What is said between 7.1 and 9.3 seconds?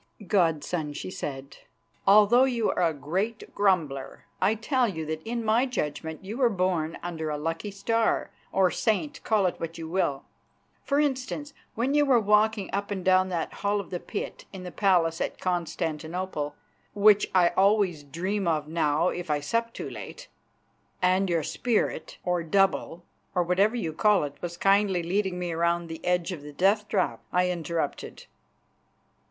a lucky star, or saint,